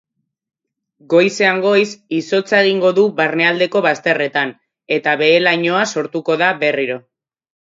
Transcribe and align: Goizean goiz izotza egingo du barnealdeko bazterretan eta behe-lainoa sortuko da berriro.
Goizean 1.13 1.59
goiz 1.65 1.89
izotza 2.21 2.61
egingo 2.65 2.91
du 3.01 3.05
barnealdeko 3.21 3.83
bazterretan 3.89 4.55
eta 4.99 5.15
behe-lainoa 5.23 5.85
sortuko 5.95 6.41
da 6.45 6.49
berriro. 6.65 6.99